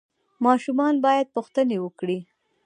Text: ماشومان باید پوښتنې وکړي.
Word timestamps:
ماشومان 0.45 0.95
باید 1.05 1.33
پوښتنې 1.35 1.77
وکړي. 1.81 2.19